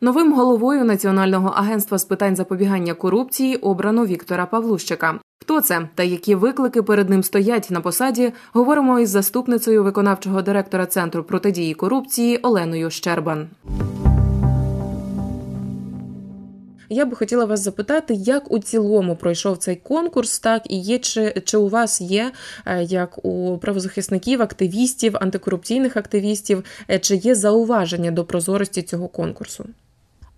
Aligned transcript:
Новим 0.00 0.32
головою 0.32 0.84
Національного 0.84 1.48
агентства 1.48 1.98
з 1.98 2.04
питань 2.04 2.36
запобігання 2.36 2.94
корупції 2.94 3.56
обрано 3.56 4.06
Віктора 4.06 4.46
Павлущика. 4.46 5.20
Хто 5.42 5.60
це 5.60 5.88
та 5.94 6.02
які 6.02 6.34
виклики 6.34 6.82
перед 6.82 7.10
ним 7.10 7.22
стоять 7.22 7.70
на 7.70 7.80
посаді? 7.80 8.32
Говоримо 8.52 9.00
із 9.00 9.10
заступницею 9.10 9.84
виконавчого 9.84 10.42
директора 10.42 10.86
центру 10.86 11.24
протидії 11.24 11.74
корупції 11.74 12.36
Оленою 12.36 12.90
Щербан. 12.90 13.48
Я 16.88 17.04
би 17.04 17.16
хотіла 17.16 17.44
вас 17.44 17.60
запитати, 17.60 18.14
як 18.14 18.52
у 18.52 18.58
цілому 18.58 19.16
пройшов 19.16 19.58
цей 19.58 19.76
конкурс, 19.76 20.38
так 20.38 20.62
і 20.70 20.78
є 20.78 20.98
чи 20.98 21.42
чи 21.44 21.56
у 21.56 21.68
вас 21.68 22.00
є 22.00 22.32
е, 22.66 22.82
як 22.82 23.24
у 23.24 23.58
правозахисників, 23.58 24.42
активістів, 24.42 25.16
антикорупційних 25.20 25.96
активістів, 25.96 26.64
е, 26.90 26.98
чи 26.98 27.16
є 27.16 27.34
зауваження 27.34 28.10
до 28.10 28.24
прозорості 28.24 28.82
цього 28.82 29.08
конкурсу? 29.08 29.64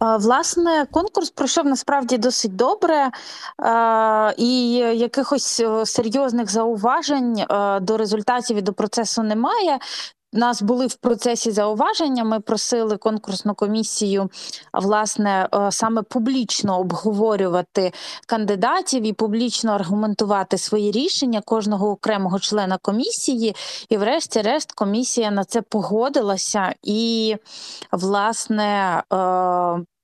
Власне, 0.01 0.87
конкурс 0.91 1.31
пройшов 1.31 1.67
насправді 1.67 2.19
досить 2.19 2.57
добре, 2.57 3.11
і 4.37 4.73
якихось 4.95 5.63
серйозних 5.85 6.51
зауважень 6.51 7.45
до 7.81 7.97
результатів 7.97 8.57
і 8.57 8.63
до 8.63 8.73
процесу 8.73 9.23
немає. 9.23 9.79
Нас 10.33 10.63
були 10.63 10.87
в 10.87 10.95
процесі 10.95 11.51
зауваження. 11.51 12.25
Ми 12.25 12.41
просили 12.41 12.97
конкурсну 12.97 13.55
комісію 13.55 14.31
власне 14.73 15.49
е, 15.55 15.73
саме 15.73 16.03
публічно 16.03 16.79
обговорювати 16.81 17.93
кандидатів 18.27 19.07
і 19.07 19.13
публічно 19.13 19.73
аргументувати 19.73 20.59
свої 20.59 20.91
рішення 20.91 21.41
кожного 21.41 21.91
окремого 21.91 22.39
члена 22.39 22.79
комісії. 22.83 23.55
І, 23.89 23.97
врешті-решт, 23.97 24.73
комісія 24.73 25.31
на 25.31 25.45
це 25.45 25.63
погодилася 25.63 26.75
і 26.83 27.37
власне. 27.93 29.03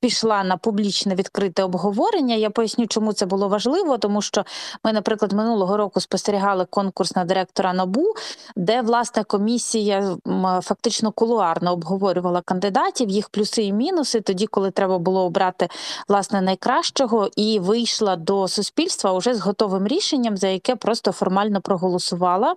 Пішла 0.04 0.44
на 0.44 0.56
публічне 0.56 1.14
відкрите 1.14 1.62
обговорення. 1.62 2.34
Я 2.34 2.50
поясню, 2.50 2.86
чому 2.86 3.12
це 3.12 3.26
було 3.26 3.48
важливо, 3.48 3.98
тому 3.98 4.22
що 4.22 4.44
ми, 4.84 4.92
наприклад, 4.92 5.33
минулого 5.33 5.77
року 5.77 6.00
спостерігали 6.00 6.66
конкурс 6.70 7.16
на 7.16 7.24
директора 7.24 7.72
НАБУ, 7.72 8.14
де 8.56 8.82
власне 8.82 9.25
комісія 9.25 10.16
фактично 10.62 11.12
кулуарно 11.12 11.72
обговорювала 11.72 12.41
кандидатів, 12.41 13.10
їх 13.10 13.28
плюси 13.28 13.62
і 13.62 13.72
мінуси. 13.72 14.20
Тоді, 14.20 14.47
коли 14.47 14.70
треба 14.70 14.98
було 14.98 15.25
обрати 15.25 15.69
власне 16.08 16.41
найкращого, 16.41 17.30
і 17.36 17.58
вийшла 17.58 18.16
до 18.16 18.48
суспільства 18.48 19.12
уже 19.12 19.34
з 19.34 19.41
готовим 19.41 19.86
рішенням, 19.86 20.36
за 20.36 20.48
яке 20.48 20.77
просто 20.77 21.12
формально 21.12 21.60
проголосувала. 21.60 22.55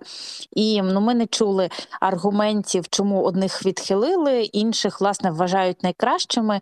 І 0.50 0.82
ну, 0.82 1.00
ми 1.00 1.14
не 1.14 1.26
чули 1.26 1.68
аргументів, 2.00 2.88
чому 2.90 3.22
одних 3.22 3.66
відхилили, 3.66 4.42
інших 4.42 5.00
власне 5.00 5.30
вважають 5.30 5.82
найкращими. 5.82 6.60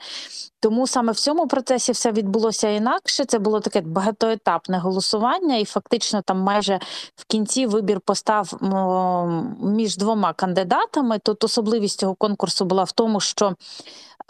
Тому 0.66 0.75
саме 0.86 1.12
в 1.12 1.16
цьому 1.16 1.46
процесі 1.46 1.92
все 1.92 2.12
відбулося 2.12 2.68
інакше. 2.68 3.24
Це 3.24 3.38
було 3.38 3.60
таке 3.60 3.80
багатоетапне 3.80 4.78
голосування, 4.78 5.56
і 5.56 5.64
фактично 5.64 6.22
там 6.22 6.38
майже 6.38 6.80
в 7.16 7.24
кінці 7.24 7.66
вибір 7.66 8.00
постав 8.00 8.52
між 9.62 9.96
двома 9.96 10.32
кандидатами. 10.32 11.18
Тут 11.18 11.44
особливість 11.44 12.00
цього 12.00 12.14
конкурсу 12.14 12.64
була 12.64 12.84
в 12.84 12.92
тому, 12.92 13.20
що 13.20 13.54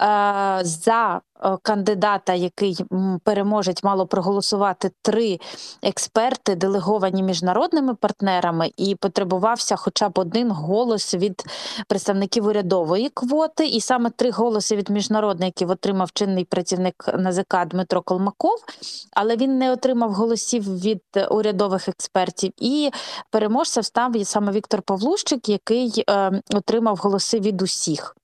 Е, 0.02 0.60
за 0.62 1.20
кандидата, 1.62 2.34
який 2.34 2.78
переможець, 3.24 3.82
мало 3.82 4.06
проголосувати 4.06 4.90
три 5.02 5.40
експерти, 5.82 6.54
делеговані 6.54 7.22
міжнародними 7.22 7.94
партнерами, 7.94 8.70
і 8.76 8.94
потребувався 8.94 9.76
хоча 9.76 10.08
б 10.08 10.18
один 10.18 10.50
голос 10.50 11.14
від 11.14 11.44
представників 11.88 12.46
урядової 12.46 13.08
квоти, 13.08 13.66
і 13.66 13.80
саме 13.80 14.10
три 14.10 14.30
голоси 14.30 14.76
від 14.76 14.90
міжнародників 14.90 15.70
отримав 15.70 16.10
чинний 16.12 16.44
працівник 16.44 16.94
НАЗК 17.18 17.66
Дмитро 17.66 18.02
Колмаков, 18.02 18.64
але 19.12 19.36
він 19.36 19.58
не 19.58 19.72
отримав 19.72 20.12
голосів 20.12 20.80
від 20.80 21.02
урядових 21.30 21.88
експертів. 21.88 22.52
І 22.58 22.90
переможцем 23.30 23.82
став 23.82 24.12
саме 24.24 24.52
Віктор 24.52 24.82
Павлущик, 24.82 25.48
який 25.48 26.04
е, 26.10 26.42
отримав 26.54 26.96
голоси 26.96 27.40
від 27.40 27.62
усіх. 27.62 28.16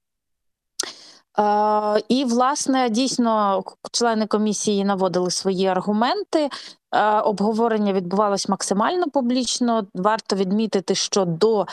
І, 2.09 2.25
власне, 2.25 2.89
дійсно, 2.91 3.63
члени 3.93 4.27
комісії 4.27 4.85
наводили 4.85 5.31
свої 5.31 5.67
аргументи. 5.67 6.49
Е, 6.95 7.21
обговорення 7.21 7.93
відбувалось 7.93 8.49
максимально 8.49 9.11
публічно. 9.11 9.87
Варто 9.95 10.37
відмітити, 10.37 10.95
що 10.95 11.25
до 11.25 11.61
е, 11.61 11.67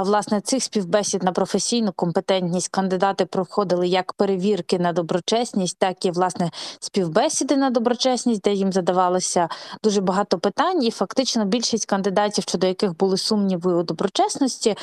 власне 0.00 0.40
цих 0.40 0.62
співбесід 0.62 1.22
на 1.22 1.32
професійну 1.32 1.92
компетентність 1.92 2.68
кандидати 2.68 3.26
проходили 3.26 3.88
як 3.88 4.12
перевірки 4.12 4.78
на 4.78 4.92
доброчесність, 4.92 5.78
так 5.78 6.04
і 6.04 6.10
власне 6.10 6.50
співбесіди 6.80 7.56
на 7.56 7.70
доброчесність, 7.70 8.42
де 8.42 8.52
їм 8.52 8.72
задавалося 8.72 9.48
дуже 9.82 10.00
багато 10.00 10.38
питань. 10.38 10.84
І 10.84 10.90
фактично 10.90 11.44
більшість 11.44 11.86
кандидатів, 11.86 12.44
щодо 12.44 12.66
яких 12.66 12.96
були 12.96 13.16
сумніви 13.16 13.74
у 13.74 13.82
доброчесності, 13.82 14.76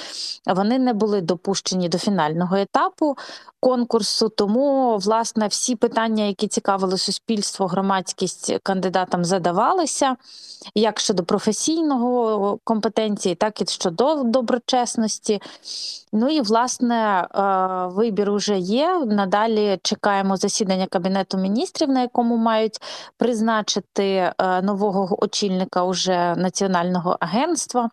вони 0.45 0.79
не 0.79 0.93
були 0.93 1.21
допущені 1.21 1.89
до 1.89 1.97
фінального 1.97 2.55
етапу 2.55 3.17
конкурсу. 3.59 4.29
Тому 4.29 4.97
власне 4.97 5.47
всі 5.47 5.75
питання, 5.75 6.23
які 6.23 6.47
цікавили 6.47 6.97
суспільство, 6.97 7.67
громадськість 7.67 8.57
кандидатам 8.63 9.25
задавали 9.25 9.80
змінилися 9.81 10.15
як 10.75 10.99
щодо 10.99 11.23
професійного 11.23 12.59
компетенції, 12.63 13.35
так 13.35 13.61
і 13.61 13.65
щодо 13.65 14.23
доброчесності. 14.23 15.41
Ну 16.13 16.29
і 16.29 16.41
власне 16.41 17.21
е, 17.21 17.47
вибір 17.95 18.29
уже 18.29 18.57
є. 18.57 19.05
Надалі 19.05 19.79
чекаємо 19.83 20.37
засідання 20.37 20.87
кабінету 20.87 21.37
міністрів, 21.37 21.89
на 21.89 22.01
якому 22.01 22.37
мають 22.37 22.77
призначити 23.17 24.33
е, 24.37 24.61
нового 24.61 25.23
очільника 25.23 25.83
уже 25.83 26.35
національного 26.35 27.17
агентства. 27.19 27.89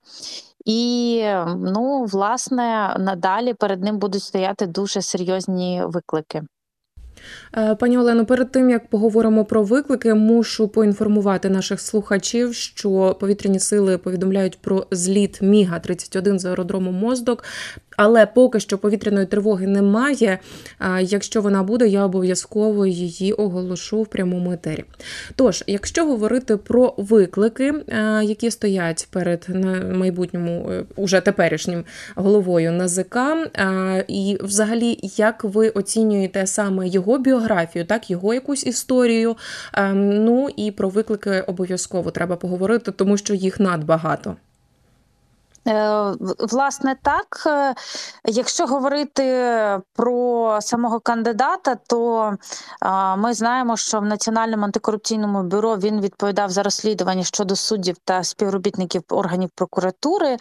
І 0.64 1.24
ну, 1.56 2.04
власне, 2.04 2.96
надалі 2.98 3.54
перед 3.54 3.82
ним 3.82 3.98
будуть 3.98 4.22
стояти 4.22 4.66
дуже 4.66 5.02
серйозні 5.02 5.82
виклики. 5.86 6.42
Е, 7.56 7.74
пані 7.74 7.98
Олено, 7.98 8.26
перед 8.26 8.52
тим 8.52 8.70
як 8.70 8.88
поговоримо 8.88 9.44
про 9.44 9.62
виклики, 9.62 10.14
мушу 10.14 10.68
поінформувати 10.68 11.50
наших 11.50 11.80
слухачів, 11.80 12.54
що 12.54 13.16
повітряні 13.20 13.60
сили 13.60 13.98
повідомляють 13.98 14.58
про 14.58 14.86
зліт 14.90 15.42
Міга 15.42 15.78
31 15.78 16.38
з 16.38 16.44
аеродрому 16.44 16.92
Моздок. 16.92 17.44
Але 17.98 18.26
поки 18.26 18.60
що 18.60 18.78
повітряної 18.78 19.26
тривоги 19.26 19.66
немає. 19.66 20.38
Якщо 21.00 21.40
вона 21.40 21.62
буде, 21.62 21.88
я 21.88 22.04
обов'язково 22.04 22.86
її 22.86 23.32
оголошу 23.32 24.02
в 24.02 24.06
прямому 24.06 24.52
етері. 24.52 24.84
Тож, 25.36 25.64
якщо 25.66 26.06
говорити 26.06 26.56
про 26.56 26.94
виклики, 26.96 27.74
які 28.22 28.50
стоять 28.50 29.08
перед 29.10 29.46
майбутньому, 29.94 30.70
е, 30.70 30.84
уже 30.96 31.20
теперішнім 31.20 31.84
головою 32.14 32.72
НАЗК, 32.72 33.16
і 34.08 34.38
взагалі, 34.40 34.98
як 35.02 35.44
ви 35.44 35.68
оцінюєте 35.68 36.46
саме 36.46 36.88
його 36.88 37.18
біографію, 37.18 37.84
так 37.84 38.10
його 38.10 38.34
якусь 38.34 38.66
історію? 38.66 39.36
Ну 39.94 40.48
і 40.56 40.70
про 40.70 40.88
виклики 40.88 41.40
обов'язково 41.40 42.10
треба 42.10 42.36
поговорити, 42.36 42.92
тому 42.92 43.16
що 43.16 43.34
їх 43.34 43.60
надбагато. 43.60 44.36
Е, 45.68 46.14
власне, 46.38 46.96
так, 47.02 47.42
е, 47.46 47.74
якщо 48.24 48.66
говорити 48.66 49.22
про 49.94 50.58
самого 50.60 51.00
кандидата, 51.00 51.76
то 51.86 52.32
ми 53.16 53.34
знаємо, 53.34 53.76
що 53.76 54.00
в 54.00 54.04
Національному 54.04 54.64
антикорупційному 54.64 55.42
бюро 55.42 55.76
він 55.76 56.00
відповідав 56.00 56.50
за 56.50 56.62
розслідування 56.62 57.24
щодо 57.24 57.56
суддів 57.56 57.96
та 58.04 58.24
співробітників 58.24 59.02
органів 59.08 59.50
прокуратури. 59.54 60.36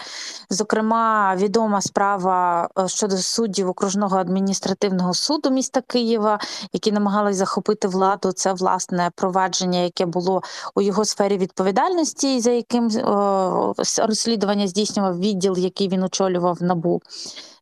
Зокрема, 0.49 1.35
відома 1.35 1.81
справа 1.81 2.69
е, 2.79 2.87
щодо 2.87 3.17
суддів 3.17 3.69
окружного 3.69 4.17
адміністративного 4.17 5.13
суду 5.13 5.49
міста 5.49 5.81
Києва, 5.81 6.39
які 6.73 6.91
намагалися 6.91 7.39
захопити 7.39 7.87
владу. 7.87 8.31
Це 8.31 8.53
власне 8.53 9.11
провадження, 9.15 9.79
яке 9.79 10.05
було 10.05 10.41
у 10.75 10.81
його 10.81 11.05
сфері 11.05 11.37
відповідальності, 11.37 12.39
за 12.39 12.51
яким 12.51 12.89
розслідування 13.97 14.67
здійснював 14.67 15.16
відділ, 15.17 15.57
який 15.57 15.87
він 15.87 16.03
очолював 16.03 16.63
набу. 16.63 17.01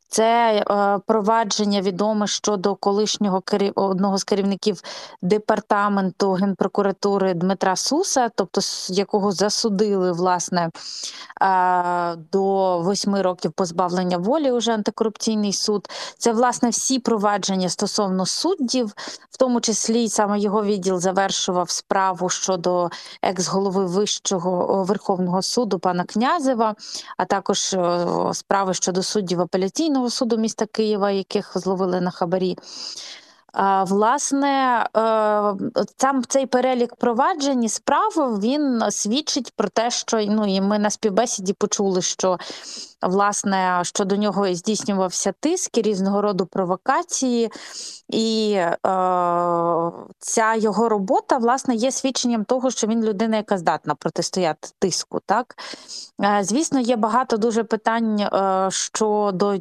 Це 0.08 0.64
е, 0.70 0.98
провадження 1.06 1.80
відоме 1.80 2.26
щодо 2.26 2.74
колишнього 2.74 3.42
одного 3.74 4.18
з 4.18 4.24
керівників 4.24 4.82
департаменту 5.22 6.32
генпрокуратури 6.32 7.34
Дмитра 7.34 7.76
Суса, 7.76 8.28
тобто 8.28 8.60
якого 8.88 9.32
засудили 9.32 10.12
власне 10.12 10.70
е, 11.42 12.16
до 12.32 12.78
восьми 12.78 13.22
років 13.22 13.52
позбавлення 13.52 14.18
волі. 14.18 14.52
Уже 14.52 14.74
антикорупційний 14.74 15.52
суд. 15.52 15.88
Це 16.18 16.32
власне 16.32 16.68
всі 16.68 16.98
провадження 16.98 17.68
стосовно 17.68 18.26
суддів, 18.26 18.92
в 19.30 19.36
тому 19.38 19.60
числі 19.60 20.08
саме 20.08 20.38
його 20.38 20.64
відділ 20.64 21.00
завершував 21.00 21.70
справу 21.70 22.28
щодо 22.28 22.90
екс-голови 23.22 23.86
Вищого 23.86 24.84
Верховного 24.84 25.42
суду 25.42 25.78
пана 25.78 26.04
Князева, 26.04 26.74
а 27.16 27.24
також 27.24 27.76
справи 28.32 28.74
щодо 28.74 29.02
суддів 29.02 29.40
апеляційного 29.40 29.95
суду 30.10 30.36
міста 30.36 30.66
Києва, 30.66 31.10
яких 31.10 31.52
зловили 31.54 32.00
на 32.00 32.10
хабарі. 32.10 32.56
Власне, 33.86 34.86
е, 34.96 35.00
там 35.96 36.24
цей 36.28 36.46
перелік 36.46 36.96
проваджень 36.96 37.68
справ 37.68 38.12
він 38.42 38.82
свідчить 38.90 39.52
про 39.56 39.68
те, 39.68 39.90
що 39.90 40.24
ну 40.28 40.46
і 40.56 40.60
ми 40.60 40.78
на 40.78 40.90
співбесіді 40.90 41.52
почули, 41.52 42.02
що 42.02 42.38
власне 43.02 43.80
щодо 43.82 44.16
нього 44.16 44.54
здійснювався 44.54 45.32
тиск 45.40 45.78
і 45.78 45.82
різного 45.82 46.22
роду 46.22 46.46
провокації, 46.46 47.50
і 48.08 48.52
е, 48.52 48.74
ця 50.18 50.54
його 50.54 50.88
робота 50.88 51.38
власне 51.38 51.74
є 51.74 51.92
свідченням 51.92 52.44
того, 52.44 52.70
що 52.70 52.86
він 52.86 53.04
людина, 53.04 53.36
яка 53.36 53.58
здатна 53.58 53.94
протистояти 53.94 54.68
тиску. 54.78 55.20
Так 55.26 55.54
е, 56.24 56.40
звісно, 56.42 56.80
є 56.80 56.96
багато 56.96 57.36
дуже 57.36 57.64
питань 57.64 58.20
е, 58.20 58.68
щодо 58.70 59.54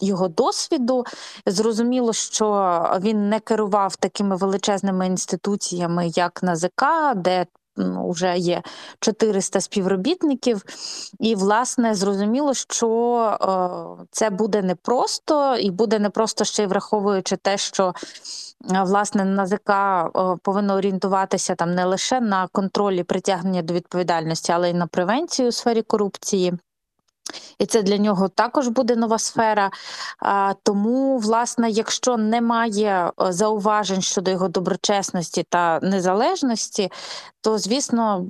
його 0.00 0.28
досвіду. 0.28 1.04
Зрозуміло, 1.46 2.12
що 2.12 2.84
він 3.00 3.28
не 3.28 3.39
керував 3.40 3.96
такими 3.96 4.36
величезними 4.36 5.06
інституціями, 5.06 6.08
як 6.08 6.42
НАЗК, 6.42 6.84
де 7.16 7.46
ну, 7.76 8.10
вже 8.10 8.38
є 8.38 8.62
400 9.00 9.60
співробітників, 9.60 10.64
і, 11.20 11.34
власне, 11.34 11.94
зрозуміло, 11.94 12.54
що 12.54 12.88
е, 14.00 14.06
це 14.10 14.30
буде 14.30 14.62
непросто, 14.62 15.56
і 15.56 15.70
буде 15.70 15.98
непросто 15.98 16.44
ще 16.44 16.62
й 16.62 16.66
враховуючи 16.66 17.36
те, 17.36 17.58
що. 17.58 17.94
Е, 18.72 18.82
власне, 18.82 19.24
НАЗК 19.24 19.70
е, 19.70 20.04
повинно 20.42 20.74
орієнтуватися 20.74 21.54
там 21.54 21.74
не 21.74 21.84
лише 21.84 22.20
на 22.20 22.48
контролі 22.52 23.02
притягнення 23.02 23.62
до 23.62 23.74
відповідальності, 23.74 24.52
але 24.52 24.70
й 24.70 24.74
на 24.74 24.86
превенцію 24.86 25.48
у 25.48 25.52
сфері 25.52 25.82
корупції. 25.82 26.54
І 27.58 27.66
це 27.66 27.82
для 27.82 27.96
нього 27.96 28.28
також 28.28 28.68
буде 28.68 28.96
нова 28.96 29.18
сфера. 29.18 29.70
Тому, 30.62 31.18
власне, 31.18 31.70
якщо 31.70 32.16
немає 32.16 33.12
е, 33.22 33.32
зауважень 33.32 34.02
щодо 34.02 34.30
його 34.30 34.48
доброчесності 34.48 35.42
та 35.48 35.80
незалежності, 35.82 36.90
то 37.40 37.58
звісно 37.58 38.26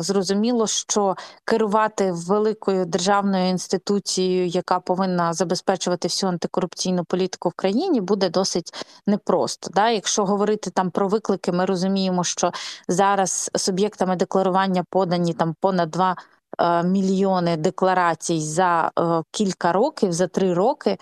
зрозуміло, 0.00 0.66
що 0.66 1.16
керувати 1.44 2.12
великою 2.12 2.84
державною 2.84 3.48
інституцією, 3.48 4.46
яка 4.46 4.80
повинна 4.80 5.32
забезпечувати 5.32 6.08
всю 6.08 6.30
антикорупційну 6.30 7.04
політику 7.04 7.48
в 7.48 7.52
країні, 7.52 8.00
буде 8.00 8.28
досить 8.28 8.86
непросто. 9.06 9.70
Да? 9.74 9.90
Якщо 9.90 10.24
говорити 10.24 10.70
там 10.70 10.90
про 10.90 11.08
виклики, 11.08 11.52
ми 11.52 11.64
розуміємо, 11.64 12.24
що 12.24 12.52
зараз 12.88 13.50
суб'єктами 13.54 14.16
декларування 14.16 14.84
подані 14.90 15.34
там 15.34 15.54
понад 15.60 15.90
2 15.90 16.10
Е, 16.10 16.39
мільйони 16.84 17.56
декларацій 17.56 18.40
за 18.40 18.90
е, 18.98 19.02
кілька 19.30 19.72
років, 19.72 20.12
за 20.12 20.26
три 20.26 20.54
роки. 20.54 20.98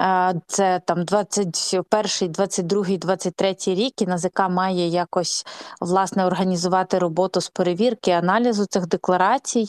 Е, 0.00 0.34
це 0.46 0.80
там 0.86 1.04
21, 1.04 2.32
22, 2.32 2.96
23 2.96 3.56
рік, 3.66 4.02
і 4.02 4.06
НАЗК 4.06 4.40
має 4.50 4.88
якось 4.88 5.46
власне 5.80 6.26
організувати 6.26 6.98
роботу 6.98 7.40
з 7.40 7.48
перевірки, 7.48 8.10
аналізу 8.10 8.66
цих 8.66 8.86
декларацій. 8.86 9.68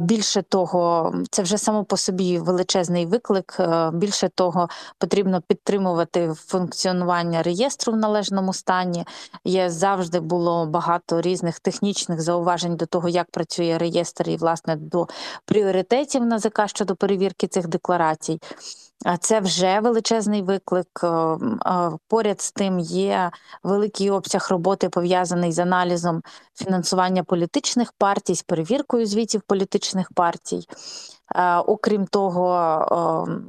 Більше 0.00 0.42
того, 0.42 1.12
це 1.30 1.42
вже 1.42 1.58
само 1.58 1.84
по 1.84 1.96
собі 1.96 2.38
величезний 2.38 3.06
виклик. 3.06 3.56
Е, 3.60 3.90
більше 3.94 4.28
того, 4.28 4.68
потрібно 4.98 5.40
підтримувати 5.40 6.32
функціонування 6.36 7.42
реєстру 7.42 7.92
в 7.92 7.96
належному 7.96 8.52
стані. 8.52 9.04
Є 9.44 9.70
завжди 9.70 10.20
було 10.20 10.66
багато 10.66 11.20
різних 11.20 11.60
технічних 11.60 12.20
зауважень 12.20 12.76
до 12.76 12.86
того, 12.86 13.08
як 13.08 13.30
працює 13.30 13.78
реєстр, 13.78 14.28
і 14.28 14.36
власне 14.36 14.76
до 14.76 15.08
пріоритетів 15.44 16.24
НАЗК 16.24 16.62
щодо 16.66 16.96
перевірки 16.96 17.46
цих 17.46 17.68
декларацій. 17.68 18.40
Це 19.20 19.40
вже 19.40 19.80
величезний 19.80 20.42
виклик. 20.42 21.00
Е, 21.04 21.38
поряд 22.08 22.40
з 22.40 22.52
тим 22.52 22.78
є 22.78 23.30
великий 23.62 24.10
обсяг 24.10 24.46
роботи 24.50 24.88
пов'язаний 24.88 25.52
з 25.52 25.58
аналізом 25.58 26.22
фінансування 26.54 27.24
політичних 27.24 27.92
партій, 27.92 28.34
з 28.34 28.42
перевіркою 28.42 29.06
звітів 29.06 29.39
політичних 29.46 30.12
партій. 30.12 30.66
Окрім 31.66 32.06
того, 32.06 32.54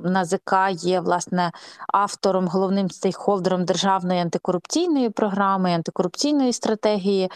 НАЗК 0.03 0.53
є 0.71 0.99
власне 0.99 1.51
автором, 1.87 2.47
головним 2.47 2.89
стейкхолдером 2.89 3.65
державної 3.65 4.19
антикорупційної 4.19 5.09
програми, 5.09 5.73
антикорупційної 5.73 6.53
стратегії 6.53 7.29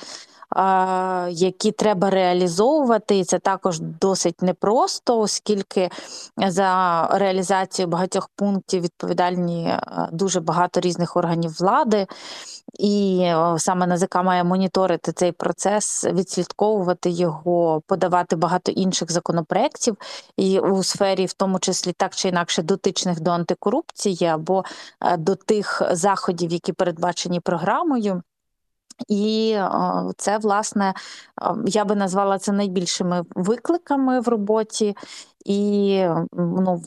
які 1.30 1.72
треба 1.72 2.10
реалізовувати, 2.10 3.20
і 3.20 3.24
це 3.24 3.40
також 3.40 3.80
досить 3.80 4.42
непросто, 4.42 5.20
оскільки 5.20 5.90
за 6.38 7.08
реалізацію 7.12 7.88
багатьох 7.88 8.30
пунктів 8.36 8.82
відповідальні 8.82 9.74
дуже 10.12 10.40
багато 10.40 10.80
різних 10.80 11.18
органів 11.18 11.52
влади, 11.60 12.08
і 12.80 13.32
саме 13.58 13.88
НАЗК 13.88 14.16
має 14.16 14.44
моніторити 14.44 15.12
цей 15.12 15.32
процес, 15.32 16.06
відслідковувати 16.06 17.10
його, 17.10 17.82
подавати 17.88 18.36
багато 18.36 18.72
інших 18.72 19.12
законопроєктів 19.12 19.98
і 20.38 20.60
у 20.60 20.84
сфері, 20.84 21.26
в 21.26 21.34
тому 21.34 21.60
числі 21.60 21.92
так 21.92 22.16
чи 22.16 22.30
інакше, 22.30 22.64
дотичних 22.64 23.20
до 23.20 23.32
антикорупції 23.32 24.26
або 24.26 24.64
до 25.18 25.36
тих 25.36 25.82
заходів, 25.92 26.52
які 26.52 26.74
передбачені 26.74 27.40
програмою. 27.40 28.22
І 29.08 29.58
це, 30.18 30.38
власне, 30.38 30.94
я 31.66 31.86
би 31.86 31.96
назвала 31.96 32.40
це 32.40 32.52
найбільшими 32.52 33.24
викликами 33.36 34.20
в 34.20 34.28
роботі. 34.28 34.96
І 35.46 36.04
ну, 36.34 36.82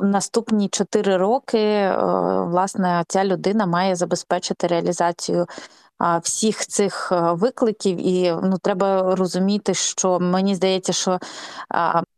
наступні 0.00 0.68
чотири 0.68 1.16
роки, 1.16 1.92
власне, 2.46 3.04
ця 3.08 3.24
людина 3.24 3.66
має 3.66 3.96
забезпечити 3.96 4.66
реалізацію 4.66 5.46
всіх 6.22 6.66
цих 6.66 7.12
викликів, 7.12 8.06
і 8.06 8.36
ну 8.42 8.58
треба 8.62 9.16
розуміти, 9.16 9.74
що 9.74 10.18
мені 10.20 10.54
здається, 10.54 10.92
що 10.92 11.18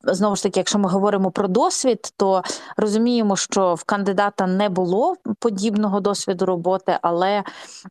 знову 0.02 0.36
ж 0.36 0.42
таки, 0.42 0.60
якщо 0.60 0.78
ми 0.78 0.88
говоримо 0.88 1.30
про 1.30 1.48
досвід, 1.48 2.12
то 2.16 2.42
розуміємо, 2.76 3.36
що 3.36 3.74
в 3.74 3.84
кандидата 3.84 4.46
не 4.46 4.68
було 4.68 5.16
подібного 5.38 6.00
досвіду 6.00 6.46
роботи, 6.46 6.98
але 7.02 7.42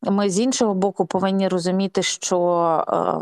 ми 0.04 0.30
з 0.30 0.40
іншого 0.40 0.74
боку 0.74 1.06
повинні 1.06 1.48
розуміти, 1.48 2.04
що, 2.04 2.38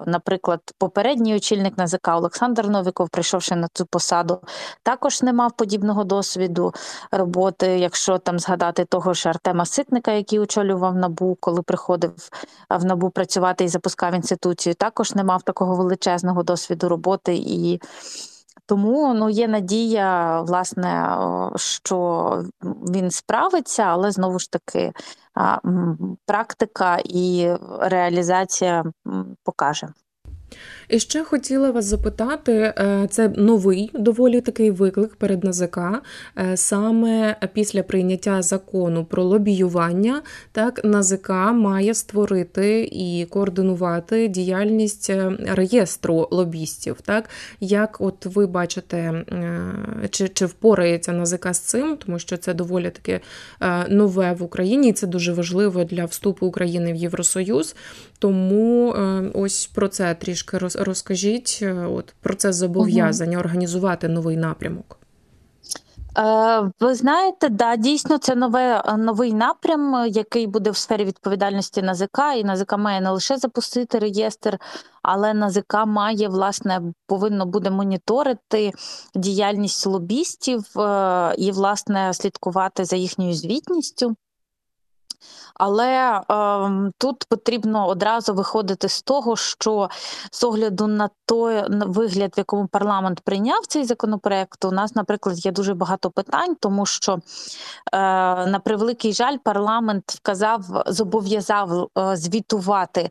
наприклад, 0.06 0.60
попередній 0.78 1.36
очільник 1.36 1.78
НАЗК 1.78 2.08
Олександр 2.08 2.68
Новіков, 2.68 3.10
прийшовши 3.10 3.56
на 3.56 3.68
цю 3.74 3.86
посаду, 3.86 4.40
також 4.84 5.22
не 5.22 5.34
мав 5.34 5.52
подібного 5.52 6.04
досвіду 6.04 6.74
роботи. 7.12 7.80
Якщо 7.80 8.18
там 8.18 8.40
згадати 8.40 8.86
того 8.86 9.14
ж 9.14 9.30
Артема 9.30 9.66
Ситника, 9.66 10.12
який 10.12 10.40
очолював 10.40 10.96
набу, 10.96 11.38
коли 11.40 11.62
приходив 11.62 12.14
в 12.70 12.86
набу 12.86 13.10
працювати 13.10 13.64
і 13.64 13.68
запускав 13.68 14.16
інституцію, 14.16 14.76
також 14.76 15.16
не 15.16 15.24
мав 15.24 15.44
такого 15.44 15.76
величезного 15.76 16.44
досвіду 16.44 16.90
роботи 16.90 17.36
і. 17.36 17.82
Тому 18.66 19.14
ну 19.14 19.30
є 19.30 19.48
надія, 19.48 20.42
власне, 20.42 21.18
що 21.56 22.44
він 22.64 23.12
справиться, 23.12 23.84
але 23.84 24.12
знову 24.12 24.40
ж 24.40 24.52
таки 24.52 24.94
практика 26.26 27.00
і 27.06 27.54
реалізація 27.80 28.84
покаже. 29.44 29.88
І 30.90 31.00
ще 31.00 31.24
хотіла 31.24 31.72
вас 31.72 31.86
запитати: 31.86 32.54
е, 32.54 33.08
це 33.12 33.30
новий 33.30 33.92
доволі 33.94 34.42
такий 34.42 34.72
виклик 34.72 35.16
перед 35.16 35.44
НАЗК, 35.44 35.78
е, 36.38 36.58
саме 36.58 37.36
після 37.54 37.84
прийняття 37.84 38.42
закону 38.42 39.06
про 39.06 39.24
лобіювання, 39.24 40.22
так 40.52 40.84
НАЗК 40.84 41.30
має 41.54 41.94
створити 41.94 42.90
і 42.92 43.26
координувати 43.30 44.28
діяльність 44.28 45.10
е, 45.10 45.32
реєстру 45.48 46.28
лобістів. 46.32 47.02
Так 47.02 47.30
як 47.60 48.02
от 48.02 48.26
ви 48.26 48.48
бачите, 48.48 49.24
чи 50.10 50.28
чи 50.28 50.46
впорається 50.46 51.12
НАЗК 51.12 51.54
з 51.54 51.60
цим, 51.60 51.98
тому 52.06 52.20
що 52.20 52.38
це 52.38 52.54
доволі 52.54 52.90
таке 52.90 53.20
нове 53.90 54.34
в 54.34 54.44
Україні, 54.44 54.90
і 54.90 54.94
це 54.94 55.08
дуже 55.08 55.34
важливо 55.34 55.84
для 55.84 56.06
вступу 56.06 56.48
України 56.48 56.94
в 56.94 56.96
Євросоюз. 56.96 57.76
Тому 58.20 58.96
ось 59.34 59.68
про 59.68 59.88
це 59.88 60.14
трішки 60.14 60.58
роз 60.58 60.79
розкажіть 60.80 61.60
е, 61.62 61.74
от 61.74 62.16
процес 62.22 62.56
зобов'язання 62.56 63.38
угу. 63.38 63.46
організувати 63.46 64.08
новий 64.08 64.38
напрямок. 64.38 65.00
Е, 66.18 66.72
ви 66.80 66.96
знаєте, 66.96 67.50
да, 67.50 67.76
дійсно, 67.76 68.18
це 68.18 68.36
нове 68.36 68.84
новий 68.98 69.34
напрям, 69.34 70.06
який 70.08 70.48
буде 70.48 70.72
в 70.72 70.78
сфері 70.78 71.06
відповідальності 71.06 71.82
НАЗК, 71.82 72.20
і 72.38 72.44
НАЗК 72.44 72.78
має 72.78 73.02
не 73.02 73.10
лише 73.10 73.38
запустити 73.38 74.00
реєстр, 74.00 74.58
але 75.04 75.34
НАЗК 75.34 75.86
має 75.86 76.28
власне 76.28 76.82
повинно 77.08 77.46
буде 77.46 77.70
моніторити 77.70 78.72
діяльність 79.16 79.88
лобістів 79.88 80.80
е, 80.80 81.36
і 81.38 81.52
власне 81.52 82.14
слідкувати 82.14 82.86
за 82.86 82.96
їхньою 82.96 83.34
звітністю. 83.34 84.16
Але 85.60 86.22
е, 86.32 86.92
тут 86.98 87.26
потрібно 87.30 87.88
одразу 87.88 88.34
виходити 88.34 88.90
з 88.90 89.02
того, 89.02 89.36
що 89.36 89.90
з 90.32 90.44
огляду 90.44 90.88
на 90.88 91.10
той 91.26 91.64
вигляд, 91.70 92.34
в 92.38 92.40
якому 92.40 92.68
парламент 92.68 93.20
прийняв 93.20 93.66
цей 93.68 93.86
законопроект, 93.86 94.66
у 94.66 94.72
нас, 94.72 94.96
наприклад, 94.96 95.46
є 95.46 95.52
дуже 95.52 95.74
багато 95.74 96.12
питань, 96.12 96.56
тому 96.60 96.86
що 96.86 97.14
е, 97.14 97.20
на 98.46 98.62
превеликий 98.64 99.14
жаль, 99.14 99.38
парламент 99.44 100.04
вказав, 100.12 100.84
зобов'язав 100.88 101.90
е, 101.98 102.16
звітувати. 102.16 103.10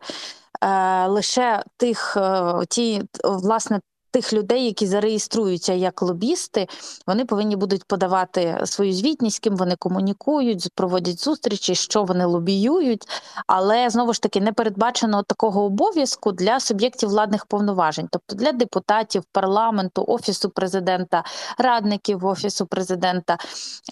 Е, 0.63 1.07
лише 1.07 1.63
тих 1.77 2.17
е, 2.17 2.55
ті 2.69 3.03
власне 3.25 3.81
тих 4.11 4.33
людей, 4.33 4.65
які 4.65 4.87
зареєструються 4.87 5.73
як 5.73 6.03
лобісти, 6.03 6.69
вони 7.07 7.25
повинні 7.25 7.57
будуть 7.57 7.85
подавати 7.85 8.61
свою 8.65 8.93
звітність, 8.93 9.37
з 9.37 9.39
ким 9.39 9.57
вони 9.57 9.77
комунікують, 9.79 10.69
проводять 10.75 11.25
зустрічі, 11.25 11.75
що 11.75 12.05
вони 12.05 12.25
лобіюють. 12.25 13.09
Але 13.47 13.91
знову 13.91 14.13
ж 14.13 14.23
таки 14.23 14.41
не 14.41 14.53
передбачено 14.53 15.23
такого 15.23 15.65
обов'язку 15.65 16.33
для 16.33 16.61
суб'єктів 16.61 17.09
владних 17.09 17.47
повноважень, 17.47 18.09
тобто 18.11 18.35
для 18.35 18.53
депутатів, 18.53 19.25
парламенту, 19.33 20.05
офісу 20.09 20.51
президента, 20.51 21.25
радників 21.59 22.27
офісу 22.27 22.67
президента 22.67 23.39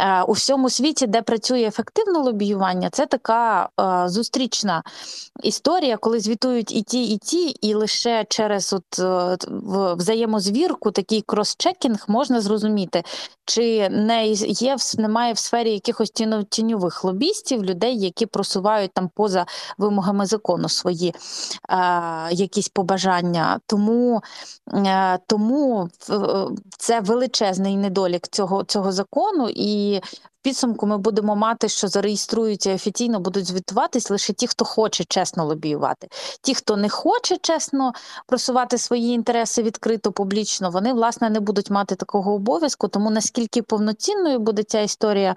е, 0.00 0.23
у 0.23 0.32
всьому 0.32 0.70
світі, 0.70 1.06
де 1.06 1.23
працює 1.23 1.62
ефективне 1.62 2.18
лобіювання, 2.18 2.90
це 2.90 3.06
така 3.06 3.68
е, 3.80 4.08
зустрічна 4.08 4.82
історія, 5.42 5.96
коли 5.96 6.20
звітують 6.20 6.73
і 6.73 6.82
ті, 6.82 7.04
і 7.04 7.18
ті, 7.18 7.49
і 7.49 7.75
лише 7.75 8.25
через 8.28 8.73
от 8.73 8.99
е, 8.99 9.37
в 9.49 10.02
взаємозвірку, 10.06 10.90
такий 10.90 11.22
cross-checking 11.26 12.04
можна 12.08 12.40
зрозуміти, 12.40 13.02
чи 13.44 13.88
не 13.88 14.26
є 14.46 14.76
немає 14.98 15.32
в 15.32 15.38
сфері 15.38 15.72
якихось 15.72 16.12
тіньових 16.48 17.04
лобістів, 17.04 17.64
людей, 17.64 17.98
які 17.98 18.26
просувають 18.26 18.92
там 18.94 19.10
поза 19.14 19.46
вимогами 19.78 20.26
закону 20.26 20.68
свої 20.68 21.14
е, 21.68 21.75
якісь 22.30 22.68
побажання. 22.68 23.60
Тому 23.66 24.22
е, 24.75 25.18
тому 25.26 25.88
це 26.78 27.00
величезний 27.00 27.76
недолік 27.76 28.28
цього, 28.28 28.64
цього 28.64 28.92
закону, 28.92 29.48
і 29.54 30.00
підсумку 30.46 30.86
ми 30.86 30.98
будемо 30.98 31.36
мати, 31.36 31.68
що 31.68 31.88
зареєструються 31.88 32.74
офіційно, 32.74 33.20
будуть 33.20 33.46
звітуватись 33.46 34.10
лише 34.10 34.32
ті, 34.32 34.46
хто 34.46 34.64
хоче 34.64 35.04
чесно 35.04 35.44
лобіювати. 35.44 36.08
Ті, 36.42 36.54
хто 36.54 36.76
не 36.76 36.88
хоче 36.88 37.36
чесно 37.36 37.92
просувати 38.26 38.78
свої 38.78 39.12
інтереси 39.12 39.62
відкрито 39.62 40.12
публічно, 40.12 40.70
вони 40.70 40.92
власне 40.92 41.30
не 41.30 41.40
будуть 41.40 41.70
мати 41.70 41.94
такого 41.94 42.34
обов'язку. 42.34 42.88
Тому 42.88 43.10
наскільки 43.10 43.62
повноцінною 43.62 44.38
буде 44.38 44.62
ця 44.62 44.80
історія, 44.80 45.34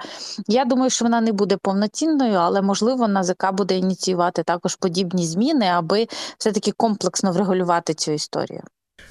я 0.48 0.66
думаю, 0.66 0.90
що 0.90 1.06
вона 1.06 1.22
не 1.22 1.32
буде 1.32 1.58
повноцінною, 1.58 2.36
але 2.36 2.62
можливо 2.62 3.08
НАЗК 3.08 3.52
буде 3.52 3.78
ініціювати 3.78 4.44
також 4.44 4.76
подібні 4.76 5.26
зміни, 5.26 5.66
аби 5.66 6.08
все 6.38 6.52
таки 6.52 6.72
комплексно 6.72 7.32
врегулювати 7.32 7.94
цю 7.94 8.12
історію. 8.12 8.62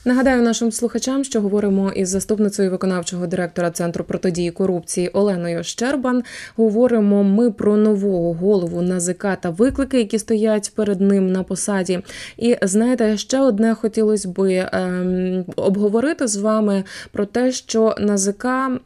Нагадаю 0.05 0.43
нашим 0.43 0.73
слухачам, 0.73 1.25
що 1.25 1.41
говоримо 1.41 1.93
із 1.93 2.09
заступницею 2.09 2.71
виконавчого 2.71 3.27
директора 3.27 3.71
центру 3.71 4.05
протидії 4.05 4.51
корупції 4.51 5.09
Оленою 5.09 5.65
Щербан. 5.65 6.23
Говоримо 6.57 7.25
ми 7.25 7.51
про 7.51 7.77
нового 7.77 8.33
голову 8.33 8.83
НАЗК 8.83 9.27
та 9.41 9.51
виклики, 9.51 9.99
які 9.99 10.19
стоять 10.19 10.73
перед 10.75 11.01
ним 11.01 11.33
на 11.33 11.43
посаді. 11.43 12.01
І 12.37 12.57
знаєте, 12.63 13.17
ще 13.17 13.41
одне 13.41 13.75
хотілося 13.75 14.29
би 14.29 14.69
ем, 14.73 15.45
обговорити 15.57 16.27
з 16.27 16.37
вами 16.37 16.85
про 17.13 17.27
те, 17.27 17.53
що 17.53 17.95
НАЗК 17.99 18.45
е, 18.45 18.79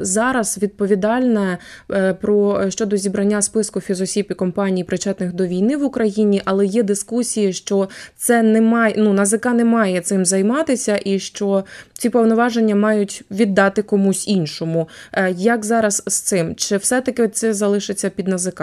зараз 0.00 0.58
відповідальне 0.62 1.58
е, 1.90 2.14
про 2.14 2.70
щодо 2.70 2.96
зібрання 2.96 3.42
списку 3.42 3.80
фізосіб 3.80 4.26
і 4.30 4.34
компаній, 4.34 4.84
причетних 4.84 5.32
до 5.32 5.46
війни 5.46 5.76
в 5.76 5.84
Україні, 5.84 6.42
але 6.44 6.66
є 6.66 6.82
дискусії, 6.82 7.52
що 7.52 7.88
це 8.16 8.42
немає. 8.42 8.94
Ну 8.98 9.12
НАЗК 9.12 9.46
не 9.46 9.64
має 9.64 10.00
цим 10.08 10.24
займатися, 10.24 11.00
і 11.04 11.18
що 11.18 11.64
ці 11.92 12.10
повноваження 12.10 12.74
мають 12.74 13.24
віддати 13.30 13.82
комусь 13.82 14.28
іншому. 14.28 14.88
Е, 15.12 15.30
як 15.30 15.64
зараз 15.64 16.02
з 16.06 16.20
цим? 16.20 16.54
Чи 16.54 16.76
все-таки 16.76 17.28
це 17.28 17.54
залишиться 17.54 18.10
під 18.10 18.28
НАЗК? 18.28 18.62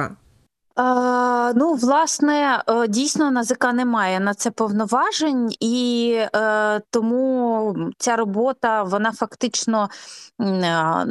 Е, 0.80 1.54
ну, 1.56 1.74
власне, 1.74 2.64
е, 2.68 2.88
дійсно 2.88 3.32
НАЗК 3.32 3.74
немає 3.74 4.20
на 4.20 4.34
це 4.34 4.52
повноважень, 4.52 5.54
і 5.60 6.14
е, 6.36 6.82
тому 6.90 7.76
ця 7.98 8.16
робота 8.16 8.84
вона 8.84 9.12
фактично, 9.12 9.90
е, 10.42 11.06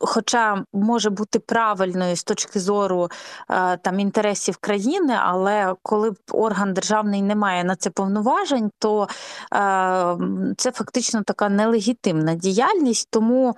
хоча 0.00 0.64
може 0.72 1.10
бути 1.10 1.38
правильною 1.38 2.16
з 2.16 2.24
точки 2.24 2.60
зору 2.60 3.08
е, 3.50 3.76
там 3.76 4.00
інтересів 4.00 4.56
країни, 4.56 5.16
але 5.20 5.74
коли 5.82 6.12
орган 6.32 6.74
державний 6.74 7.22
не 7.22 7.34
має 7.34 7.64
на 7.64 7.76
це 7.76 7.90
повноважень, 7.90 8.70
то 8.78 9.08
е, 9.54 10.16
це 10.56 10.72
фактично 10.72 11.22
така 11.22 11.48
нелегітимна 11.48 12.34
діяльність. 12.34 13.08
Тому 13.10 13.56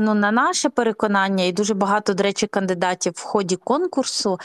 ну, 0.00 0.14
на 0.14 0.32
наше 0.32 0.68
переконання, 0.68 1.44
і 1.44 1.52
дуже 1.52 1.74
багато, 1.74 2.14
до 2.14 2.22
речі, 2.22 2.46
кандидатів 2.46 3.12
в 3.16 3.22
ході 3.22 3.56
конкурсу 3.56 4.38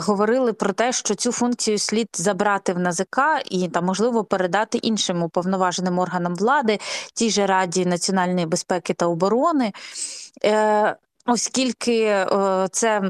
говорили 0.00 0.52
про 0.52 0.72
те, 0.72 0.92
що 0.92 1.14
цю 1.14 1.32
функцію 1.32 1.78
слід 1.78 2.08
забрати 2.12 2.72
в 2.72 2.78
НАЗК 2.78 3.18
і 3.50 3.68
там 3.68 3.84
можливо 3.84 4.24
передати 4.24 4.78
іншим 4.78 5.22
уповноваженим 5.22 5.98
органам 5.98 6.34
влади, 6.34 6.78
тій 7.14 7.30
же 7.30 7.46
раді 7.46 7.86
національної 7.86 8.46
безпеки 8.46 8.94
та 8.94 9.06
оборони. 9.06 9.72
Е, 10.44 10.96
Оскільки 11.26 12.02
е, 12.02 12.26
це 12.72 13.02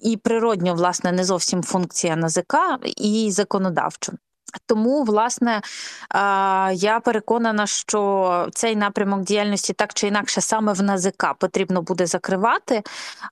і 0.00 0.16
природньо, 0.16 0.74
власне, 0.74 1.12
не 1.12 1.24
зовсім 1.24 1.62
функція 1.62 2.16
НАЗК, 2.16 2.54
і 2.96 3.30
законодавчо. 3.30 4.12
Тому, 4.66 5.04
власне, 5.04 5.60
я 6.72 7.00
переконана, 7.04 7.66
що 7.66 8.48
цей 8.54 8.76
напрямок 8.76 9.20
діяльності 9.20 9.72
так 9.72 9.94
чи 9.94 10.06
інакше 10.06 10.40
саме 10.40 10.72
в 10.72 10.82
НАЗК 10.82 11.34
потрібно 11.38 11.82
буде 11.82 12.06
закривати, 12.06 12.82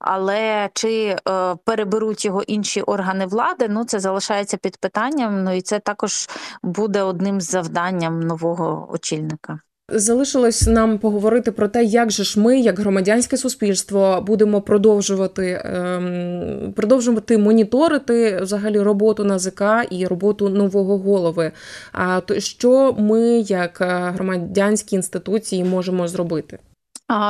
але 0.01 0.71
чи 0.75 1.17
е, 1.29 1.55
переберуть 1.65 2.25
його 2.25 2.43
інші 2.43 2.83
органи 2.83 3.27
влади, 3.27 3.69
ну 3.69 3.85
це 3.85 4.01
залишається 4.01 4.57
під 4.57 4.77
питанням. 4.77 5.45
Ну 5.45 5.53
і 5.53 5.63
це 5.63 5.79
також 5.79 6.29
буде 6.63 7.03
одним 7.03 7.41
з 7.41 7.51
завданням 7.51 8.21
нового 8.21 8.89
очільника. 8.93 9.61
Залишилось 9.91 10.67
нам 10.67 10.99
поговорити 10.99 11.53
про 11.53 11.69
те, 11.69 11.85
як 11.85 12.11
же 12.11 12.25
ж 12.25 12.41
ми, 12.41 12.61
як 12.61 12.79
громадянське 12.79 13.37
суспільство, 13.37 14.21
будемо 14.27 14.61
продовжувати 14.61 15.63
ем, 15.65 16.73
продовжувати 16.77 17.39
моніторити 17.39 18.41
взагалі 18.43 18.81
роботу 18.81 19.25
НАЗК 19.25 19.63
і 19.91 20.07
роботу 20.07 20.49
нового 20.49 20.99
голови. 20.99 21.53
А 21.93 22.21
то 22.21 22.41
що 22.41 22.95
ми, 22.99 23.23
як 23.39 23.81
е, 23.81 23.85
громадянські 24.15 24.97
інституції, 24.97 25.65
можемо 25.65 26.09
зробити? 26.09 26.59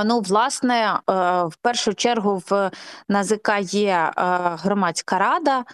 Ну, 0.05 0.21
власне, 0.21 0.75
е, 0.75 1.13
в 1.45 1.57
першу 1.63 1.95
чергу 1.95 2.43
в 2.51 2.71
НАЗК 3.09 3.51
є 3.61 3.89
е, 3.89 4.13
громадська 4.63 5.19
рада 5.19 5.65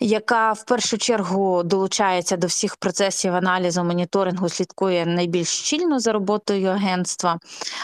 яка 0.00 0.52
в 0.52 0.64
першу 0.64 0.98
чергу 0.98 1.62
долучається 1.62 2.36
до 2.36 2.46
всіх 2.46 2.76
процесів 2.76 3.34
аналізу, 3.34 3.84
моніторингу, 3.84 4.48
слідкує 4.48 5.06
найбільш 5.06 5.48
щільно 5.48 6.00
за 6.00 6.12
роботою 6.12 6.68
агентства. 6.68 7.38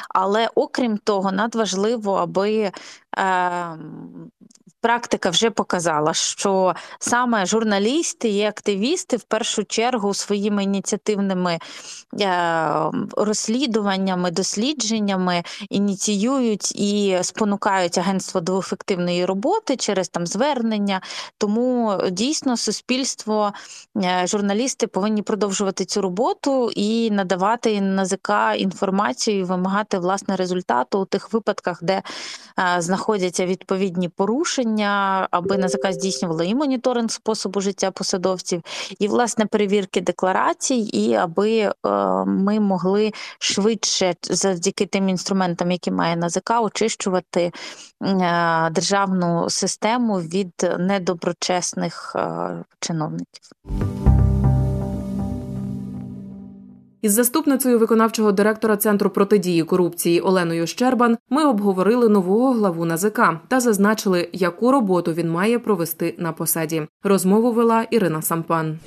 Але 0.08 0.48
окрім 0.54 0.98
того, 0.98 1.32
надважливо, 1.32 2.14
аби 2.14 2.52
е, 2.58 2.72
практика 4.84 5.30
вже 5.30 5.50
показала, 5.50 6.14
що 6.14 6.74
саме 6.98 7.46
журналісти 7.46 8.28
і 8.28 8.42
активісти 8.42 9.16
в 9.16 9.22
першу 9.22 9.64
чергу 9.64 10.14
своїми 10.14 10.64
ініціативними 10.64 11.58
е, 12.20 12.70
розслідуваннями, 13.16 14.30
дослідженнями 14.30 15.42
ініціюють 15.70 16.76
і 16.76 17.18
спонукають 17.22 17.98
агентство 17.98 18.40
до 18.40 18.58
ефективної 18.58 19.24
роботи 19.24 19.76
через 19.76 20.08
там 20.08 20.26
звернення. 20.26 21.00
Тому 21.38 21.98
дійсно 22.10 22.56
суспільство, 22.56 23.52
е, 23.96 24.26
журналісти 24.26 24.86
повинні 24.86 25.22
продовжувати 25.22 25.84
цю 25.84 26.02
роботу 26.02 26.70
і 26.76 27.10
надавати 27.10 27.80
НАЗК 27.80 28.30
інформацію, 28.56 29.38
і 29.38 29.42
вимагати 29.42 29.98
власне 29.98 30.36
результату 30.36 30.98
у 30.98 31.04
тих 31.04 31.32
випадках, 31.32 31.84
де 31.84 32.02
е, 32.58 32.80
знаходяться 32.80 33.46
відповідні 33.46 34.08
порушення 34.08 34.73
рішення, 34.74 35.28
аби 35.30 35.58
НАЗК 35.58 35.92
здійснювало 35.92 36.42
і 36.42 36.54
моніторинг 36.54 37.10
способу 37.10 37.60
життя 37.60 37.90
посадовців, 37.90 38.62
і 38.98 39.08
власне 39.08 39.46
перевірки 39.46 40.00
декларацій, 40.00 40.74
і 40.74 41.14
аби 41.14 41.50
е, 41.50 41.72
ми 42.24 42.60
могли 42.60 43.12
швидше 43.38 44.14
завдяки 44.22 44.86
тим 44.86 45.08
інструментам, 45.08 45.70
які 45.70 45.90
має 45.90 46.16
НАЗК, 46.16 46.50
очищувати 46.62 47.52
е, 48.02 48.70
державну 48.70 49.50
систему 49.50 50.20
від 50.20 50.70
недоброчесних 50.78 52.12
е, 52.16 52.64
чиновників. 52.80 53.42
Із 57.04 57.12
заступницею 57.12 57.78
виконавчого 57.78 58.32
директора 58.32 58.76
центру 58.76 59.10
протидії 59.10 59.62
корупції 59.62 60.20
Оленою 60.20 60.66
Щербан 60.66 61.16
ми 61.30 61.44
обговорили 61.44 62.08
нового 62.08 62.52
главу 62.52 62.84
НАЗК 62.84 63.20
та 63.48 63.60
зазначили, 63.60 64.28
яку 64.32 64.72
роботу 64.72 65.12
він 65.12 65.30
має 65.30 65.58
провести 65.58 66.14
на 66.18 66.32
посаді. 66.32 66.82
Розмову 67.02 67.52
вела 67.52 67.82
Ірина 67.90 68.22
Сампан. 68.22 68.78